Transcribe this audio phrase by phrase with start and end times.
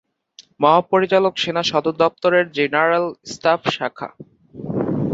[0.59, 4.09] মহাপরিচালক সেনা সদর দফতরে জেনারেল স্টাফ শাখা।